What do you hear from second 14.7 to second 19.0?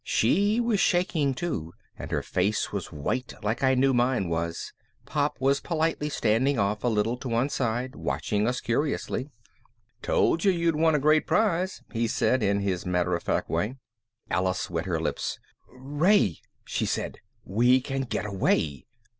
wet her lips. "Ray," she said, "we can get away."